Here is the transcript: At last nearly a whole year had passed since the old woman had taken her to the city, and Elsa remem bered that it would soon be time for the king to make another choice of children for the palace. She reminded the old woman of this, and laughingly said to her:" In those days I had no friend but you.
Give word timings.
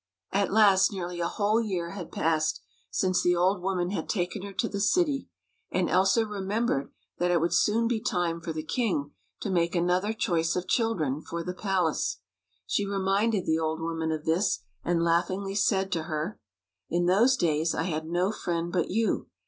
At 0.31 0.51
last 0.51 0.91
nearly 0.91 1.19
a 1.19 1.27
whole 1.27 1.61
year 1.61 1.91
had 1.91 2.11
passed 2.11 2.59
since 2.89 3.21
the 3.21 3.35
old 3.35 3.61
woman 3.61 3.91
had 3.91 4.09
taken 4.09 4.41
her 4.41 4.51
to 4.53 4.67
the 4.67 4.79
city, 4.79 5.27
and 5.69 5.87
Elsa 5.87 6.23
remem 6.25 6.67
bered 6.67 6.89
that 7.19 7.29
it 7.29 7.39
would 7.39 7.53
soon 7.53 7.87
be 7.87 7.99
time 8.01 8.41
for 8.41 8.51
the 8.51 8.63
king 8.63 9.11
to 9.41 9.51
make 9.51 9.75
another 9.75 10.11
choice 10.11 10.55
of 10.55 10.67
children 10.67 11.21
for 11.21 11.43
the 11.43 11.53
palace. 11.53 12.17
She 12.65 12.83
reminded 12.83 13.45
the 13.45 13.59
old 13.59 13.79
woman 13.79 14.11
of 14.11 14.25
this, 14.25 14.61
and 14.83 15.03
laughingly 15.03 15.53
said 15.53 15.91
to 15.91 16.03
her:" 16.05 16.39
In 16.89 17.05
those 17.05 17.37
days 17.37 17.75
I 17.75 17.83
had 17.83 18.07
no 18.07 18.31
friend 18.31 18.71
but 18.73 18.89
you. 18.89 19.27